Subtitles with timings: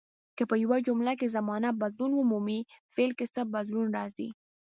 [0.37, 2.59] که په یوه جمله کې زمانه بدلون ومومي
[2.93, 4.29] فعل کې څه بدلون راځي.